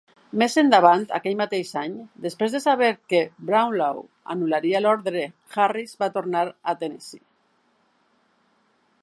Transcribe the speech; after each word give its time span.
Més 0.41 0.53
endavant, 0.59 1.01
aquell 1.17 1.35
mateix 1.41 1.73
any, 1.81 1.91
després 2.23 2.55
de 2.57 2.61
saber 2.63 2.89
que 3.13 3.19
Brownlow 3.51 4.01
anul·laria 4.37 4.83
l'ordre, 4.85 5.27
Harris 5.59 5.95
va 6.03 6.11
tornar 6.17 6.45
a 6.47 6.77
Tennessee. 6.83 7.25